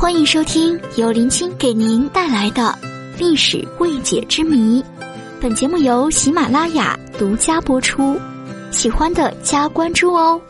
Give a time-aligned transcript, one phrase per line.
[0.00, 2.74] 欢迎收听由林青给您带来的
[3.18, 4.82] 历史未解之谜。
[5.38, 8.18] 本节目由喜马拉雅独家播出，
[8.70, 10.40] 喜欢的加关注哦。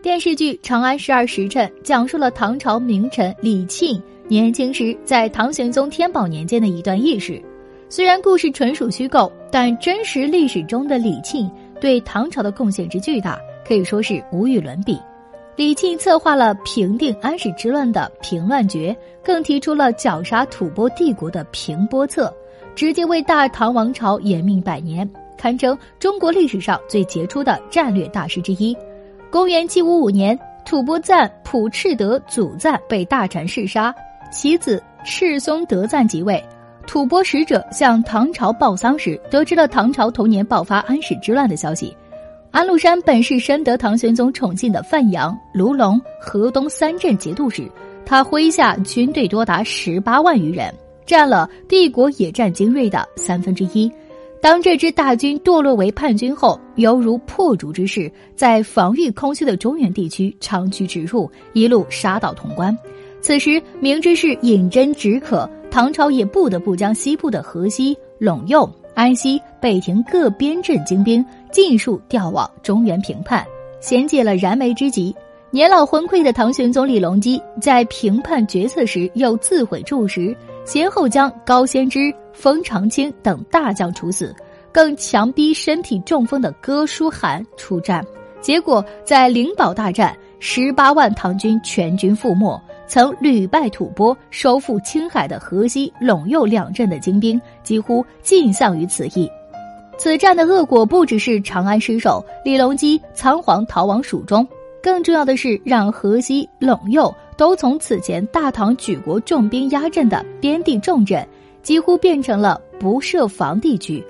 [0.00, 7.38] 电视剧《长安十二时辰》讲述了唐朝名臣李沁年轻时在唐玄宗天宝年间的一段轶事。
[7.90, 11.46] 虽然故事纯属虚构，但真实历史中的李沁
[11.78, 14.98] 对唐朝的贡献之巨大，可以说是无与伦比。
[15.58, 22.32] 李沁策划了平定安史之乱的平乱决，更提出了绞杀吐蕃帝国的平波策，
[22.76, 28.72] 直接为大唐王朝延命百年，堪称中国历史上最杰出的战略大师之一。
[29.32, 33.92] 公元七五五年，吐蕃赞普赤德祖赞被大臣弑杀，
[34.30, 36.40] 其子赤松德赞即位。
[36.86, 41.96] 吐蕃使者向唐朝报丧时，得知了唐朝同年爆发安史之乱的消息。
[42.58, 47.70] 安禄山本是深得唐玄宗宠信的范阳、卢龙、河东三镇节度使，
[48.04, 50.74] 他麾下军队多达十八万余人，
[51.06, 53.88] 占了帝国野战精锐的三分之一。
[54.42, 62.76] 当这支大军堕落为叛军后，犹如破竹之势，在防御空虚的中原地区长驱直入，一路杀到潼关。
[63.20, 68.68] 此时明知是饮鸩止渴，唐朝也不得不将西部的河西、陇右。
[68.94, 73.46] 安西、北庭各边镇精兵尽数调往中原平叛，
[73.80, 75.14] 衔解了燃眉之急。
[75.50, 84.34] 年老昏聩的唐玄宗李隆基在平叛决策时又自毁柱石，先后将高仙芝、封长清等大将处死，
[84.70, 88.04] 更强逼身体中风的哥舒翰出战。
[88.40, 92.60] 结果在灵宝大战，十八万唐军全军覆没。
[92.86, 99.30] 曾屡败吐蕃、收复青海的河西、陇右两镇的精兵几乎尽丧于此役。
[99.98, 104.46] 此战的恶果不只是长安失守，李隆基仓皇逃往蜀中，
[104.80, 111.26] 更重要的是让河西、陇右都从此前大唐举国重兵压阵的边地重镇，
[111.62, 114.02] 几乎变成了不设防地区。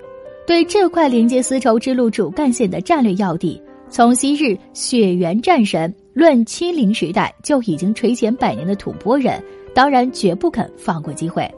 [0.47, 5.92] 对这块连接丝绸之路主干线的战略要地，从昔日雪原战神。
[6.14, 9.40] 论亲临时代就已经垂涎百年的吐蕃人，
[9.73, 11.48] 当然绝不肯放过机会。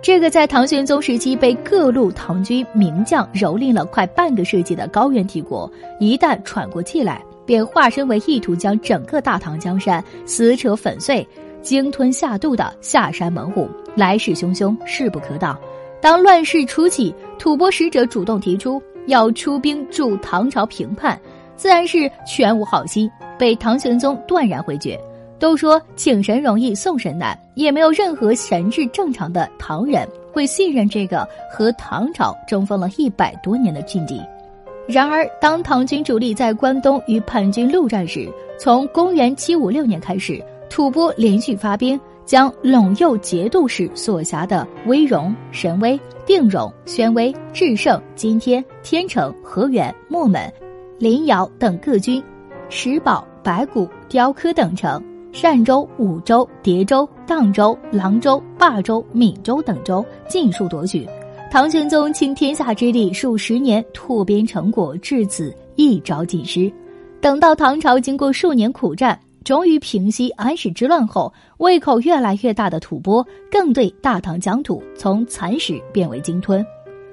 [0.00, 11.26] 这个在唐玄宗时期被各路唐军名将蹂躏了快半个世纪的高原帝国，一旦喘过气来，便化身为意图将整个大唐江山撕扯粉碎、
[11.62, 15.58] 鲸吞下肚的下山猛虎，来势汹汹，势不可挡。
[16.00, 21.20] 当乱世初起，吐蕃使者主动提出要出兵助唐朝平叛，
[21.56, 23.10] 自然是全无好心。
[23.36, 24.98] 被唐玄宗断然回绝。
[25.40, 34.22] 都说请神容易送神难，也没有任何神智正常的唐人会信任这个和唐朝争锋了一百多年的劲敌。
[34.86, 50.50] 然而，当唐军主力在关东与叛军陆战时，从公元七五六年开始，吐蕃连续发兵，将陇右节度使所辖的威荣、神威、定荣、宣威、至圣、今天、天成、河源、墨门、
[50.96, 52.22] 临洮等各军。
[52.70, 55.02] 石宝、白骨、雕刻等城，
[55.40, 61.08] 善州、武州、叠州、荡州、廊州、霸州、闽州等州尽数夺取。
[61.48, 66.68] 唐玄宗倾天下之力数十年，拓边成果至此一朝尽失。
[67.20, 76.66] 等到唐朝经过数年苦战，终于平息安史之乱后，胃口越来越大的吐蕃更对大唐疆土从蚕食变为鲸吞。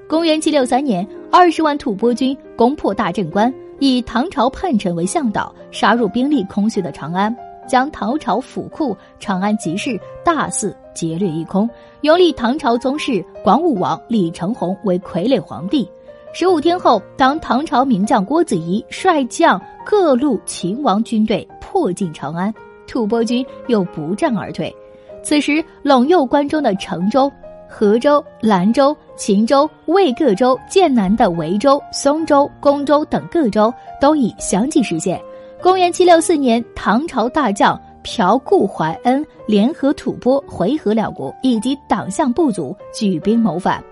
[0.10, 3.54] 公元七六三年，二十万吐蕃军攻破大镇关。
[3.80, 7.36] 以唐朝叛臣为向导，杀入兵力空虚的长安，
[7.68, 11.70] 将唐朝府库、长安集市大肆劫掠一空，
[12.02, 15.90] 拥立唐朝宗室广武王李承洪为傀儡皇帝。
[16.34, 22.54] 十五天后，当唐朝名将郭子仪率将各路秦王军队迫近长安，
[22.88, 24.76] 吐蕃军又不战而退。
[25.24, 27.32] 此时，陇右关中的成州。
[27.68, 35.20] 河州、兰州、秦州、魏各州、剑南的维州、松州、公州等各州都已相继实现。
[35.66, 43.84] 公元七六四年，唐朝大将朴固怀恩联合吐蕃、回纥两国以及党项部族举兵谋反，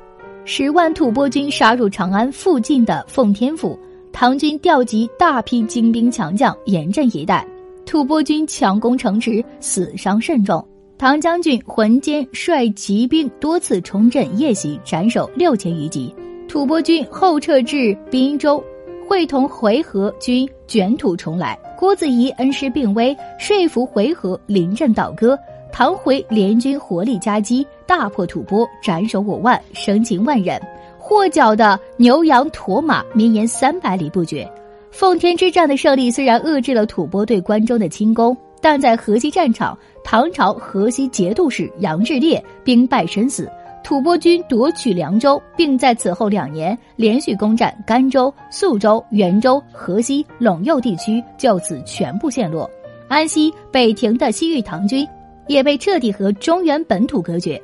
[0.46, 3.76] 十万吐蕃军杀入长安附近的奉天府，
[4.12, 7.44] 唐军调集大批精兵强将严阵以待，
[7.88, 10.64] 吐蕃军强攻城池，死伤甚重。
[11.00, 16.14] 唐将军浑坚率骑兵多次冲阵夜袭，斩首六千余级。
[16.48, 18.64] 吐蕃军后撤至滨州，
[19.08, 21.56] 会同回纥军卷土重来。
[21.78, 25.38] 郭子仪恩师病危，说服回纥临阵倒戈。
[25.72, 30.60] 唐回联军火力夹击，大破吐蕃，斩首五万，生擒万人。
[30.98, 34.52] 获缴的牛羊驼马绵延三百里不绝。
[34.90, 38.36] 奉天之战的胜利虽然遏制了吐蕃对关中的侵攻。
[38.60, 43.52] 但在河西战场，唐朝河西节度使杨志烈兵败身死，
[43.84, 52.70] 吐蕃军夺取凉州，并在此后两年连续攻占甘州、肃州、元州、河西、陇右地区，就此全部陷落。
[53.08, 55.08] 安西、北庭的西域唐军
[55.48, 57.62] 也被彻底和中原本土隔绝。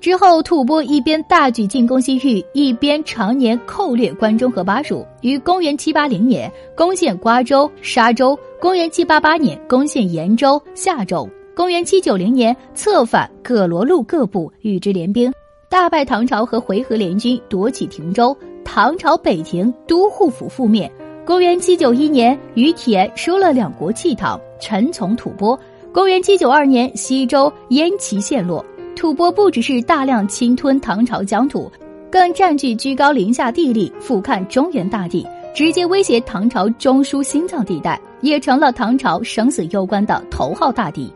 [0.00, 5.04] 之后，吐蕃一边大举进攻西域，一边常年寇掠关中和巴蜀。
[5.22, 11.26] 于公元七八零年攻陷瓜州、沙州；公元七八八年攻陷延州、夏州；
[11.56, 15.32] 公元七九零年策反葛罗路各部，与之联兵，
[15.74, 18.36] 大败唐朝和回纥联军，夺取亭州。
[18.64, 20.88] 唐朝北庭都护府覆灭。
[21.26, 25.58] 公元七九一年，于田收了两国弃唐，臣从吐蕃。
[25.92, 28.64] 公元七九二年，西周燕齐陷落。
[28.94, 31.68] 吐蕃不只是大量侵吞唐朝疆土，
[32.08, 35.26] 更占据居高临下地利，俯瞰中原大地，
[35.56, 41.12] 直接威胁唐朝中枢心脏地带，也成了唐朝生死攸关的头号大敌。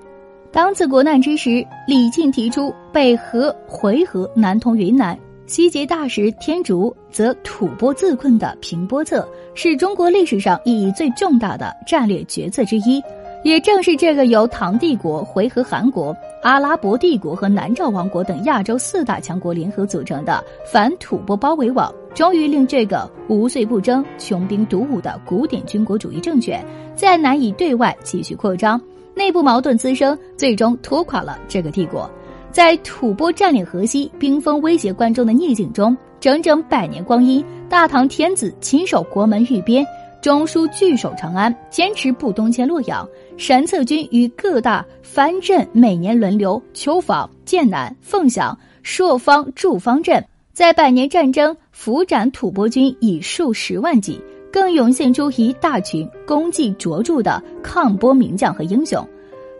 [0.51, 5.17] 当此国难之时，李靖提出北河、回纥南通云南，
[5.47, 13.03] 西结大石天竺，则吐蕃自困的平波策，是中国历史上意义最重大的战略决策之一。
[13.45, 16.17] 也正是这个由唐帝国、回纥汗国。
[16.43, 26.65] 阿拉伯帝国和南诏王国等亚洲四大强国联合组成的反吐蕃包围网，终于令这个无岁不争、穷兵黩武的古典军国主义政权
[26.97, 28.81] 再难以对外继续扩张，
[29.19, 32.09] 内部矛盾滋生，最终拖垮了这个帝国。
[32.53, 39.85] 在吐蕃占领河西、兵锋威胁关中的逆境中，整整百年光阴，大唐天子亲守国门御边。
[40.23, 43.07] 中枢据守长安，坚持不东迁洛阳。
[43.37, 54.21] 神策军与各大藩镇每年轮流丘防、剑南、凤翔、朔方驻方镇，在百年战争伏斩吐蕃军以数十万计，
[54.53, 59.07] 更涌现出一大群功绩卓著的抗波名将和英雄。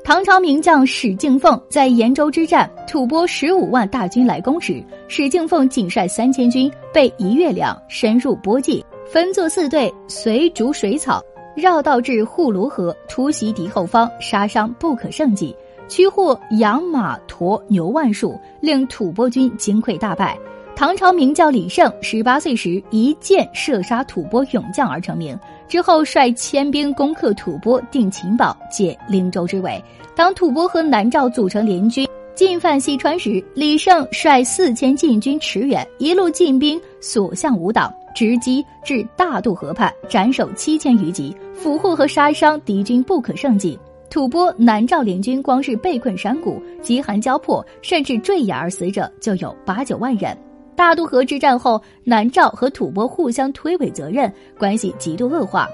[0.05, 8.83] 唐朝名将史敬奉在延州之战，吐蕃十五万大军来攻时，史敬奉仅率三千军被一月粮，深入波际。
[9.11, 11.23] 分作四队，随逐水草，
[11.57, 15.55] 绕道至护卢河，突袭敌后方，杀伤不可胜计，
[15.89, 20.39] 驱获羊马驼牛万数，令吐蕃军惊溃大败。
[20.79, 25.37] 唐朝名将李胜，十八岁时一箭射杀吐蕃勇将而成名，
[25.67, 29.83] 之后率千兵攻克吐蕃，定秦堡，解灵州之围。
[30.15, 37.93] 当吐蕃和南诏组成联军进犯西川时，李胜率四千禁军驰援，一路进兵，所向无挡。
[38.15, 43.77] 直击至大渡河畔，斩首七千余级，俘获和杀伤敌军不可胜计。
[44.09, 50.39] 吐蕃南诏联军光是被困山谷、 饥寒交迫，甚至坠崖而死者就有八九万人。
[50.79, 55.69] 大渡河之战后，南诏和吐蕃互相推诿责任，关系极度恶化。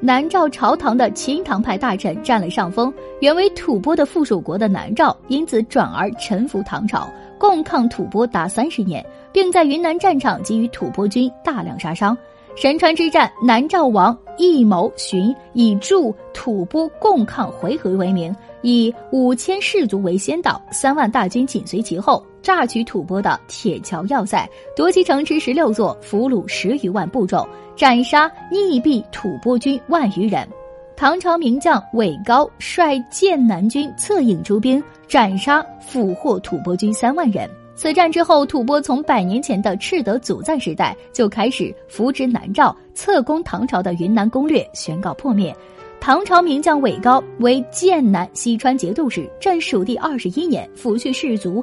[0.00, 7.06] 南诏朝堂的亲唐派大臣占了上风，原为吐蕃的附属国的南诏因此转而臣服唐朝，
[7.38, 9.04] 共抗吐蕃达三十年。
[9.30, 12.16] 并在云南战场给予吐蕃军大量杀伤。
[12.56, 30.48] 神川之战，南诏王易谋寻以助吐蕃共抗回纥为名，以五千士卒为先导，三万大军紧随其后，榨取吐蕃的铁桥要塞，夺其城池十六座，俘虏十余万部众，斩杀逆避吐蕃军万余人。
[30.96, 37.46] 唐朝名将韦高率剑南军策应出兵，斩杀俘获吐蕃军三万人。
[37.76, 45.54] 此战之后，吐蕃从百年前的赤德祖赞时代就开始扶植南诏，侧攻唐朝的云南攻略宣告破灭。
[46.00, 51.62] 唐朝名将韦高为剑南西川节度使，镇蜀地二十一年，抚恤士卒，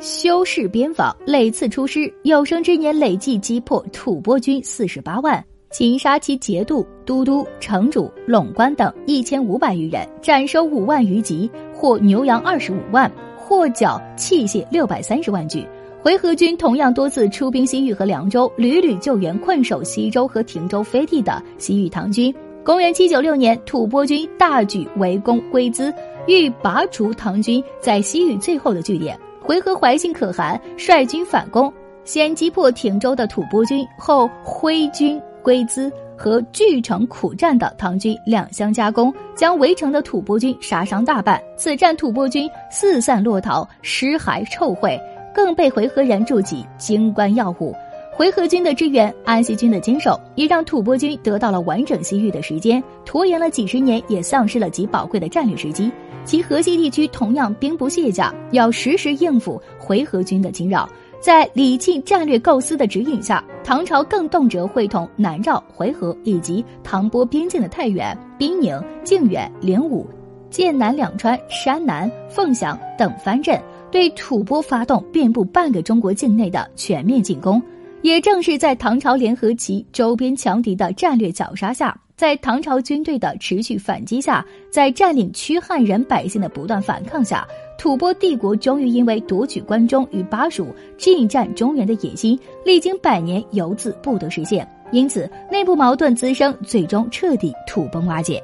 [0.00, 13.10] 修饰边防，累次出师，有生之年累计击破吐蕃军四十八万，擒杀其节度、都督、城主、陇官等一千五百余人，斩首五万余级，获牛羊二十五万。
[13.50, 15.66] 获缴器械六百三十万具，
[16.00, 22.32] 回纥军同样多次出兵西域和凉州，屡屡救援困守西周和亭州飞地的西域唐军。
[22.64, 25.92] 公元七九六年，吐蕃军大举围攻龟兹，
[26.28, 29.18] 欲拔除唐军在西域最后的据点。
[29.42, 31.72] 回纥怀信可汗率军反攻，
[32.04, 35.90] 先击破亭州的吐蕃军，后挥军龟兹。
[36.20, 41.42] 和据城苦战的唐军两相夹攻，将围城的吐蕃军杀伤大半。
[41.56, 45.00] 此战吐蕃军四散落逃，尸骸臭秽，
[45.34, 47.74] 更被回纥人筑起京关要务。
[48.12, 52.84] 回纥军的支援，安西军的坚守，也让吐蕃军得到了完整西域的时间。
[53.06, 55.90] 拖延了几十年，也丧失了极宝贵的战略时机。
[56.26, 60.86] 其河西地区同样兵不卸甲，要时时应付回纥军的侵扰。
[61.20, 70.06] 在李靖战略构思的指引下，唐朝更动辄会同南诏、回纥以及唐波边境的太原、宾宁、靖远、灵武、
[70.48, 73.60] 剑南两川、山南、凤翔等藩镇，
[73.90, 77.62] 对吐蕃发动遍布半个中国境内的全面进攻。
[78.02, 87.46] 也正是在唐朝联合其周边强敌的战略绞杀下，在唐朝军队的持续反击下，在占领区汉人百姓的不断反抗下，
[87.78, 90.66] 吐蕃帝国终于因为夺取关中与巴蜀、
[90.96, 94.66] 进占中原的野心，历经百年犹自不得实现。
[94.92, 98.42] 因此，内部矛盾滋生，最终彻底土崩瓦解。